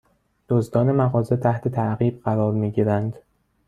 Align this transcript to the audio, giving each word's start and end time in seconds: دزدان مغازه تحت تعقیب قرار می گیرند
دزدان 0.49 0.91
مغازه 0.91 1.37
تحت 1.37 1.67
تعقیب 1.67 2.21
قرار 2.23 2.53
می 2.53 2.71
گیرند 2.71 3.15